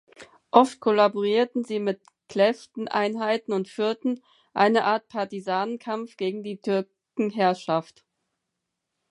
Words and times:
Oft 0.49 0.79
kollaborierten 0.79 1.63
sie 1.63 1.77
mit 1.79 2.01
Kleften-Einheiten 2.27 3.53
und 3.53 3.67
führten 3.69 4.23
eine 4.51 4.83
Art 4.85 5.07
Partisanenkampf 5.09 6.17
gegen 6.17 6.41
die 6.41 6.57
Türkenherrschaft. 6.59 8.03